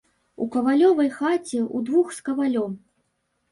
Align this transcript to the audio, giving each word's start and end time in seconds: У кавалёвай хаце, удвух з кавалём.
У 0.45 0.45
кавалёвай 0.55 1.11
хаце, 1.17 1.61
удвух 1.81 2.07
з 2.19 2.29
кавалём. 2.33 2.71